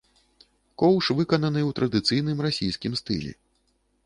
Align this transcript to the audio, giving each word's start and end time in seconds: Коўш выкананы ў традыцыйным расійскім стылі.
Коўш 0.81 1.09
выкананы 1.19 1.61
ў 1.69 1.75
традыцыйным 1.81 2.37
расійскім 2.47 2.97
стылі. 3.03 3.31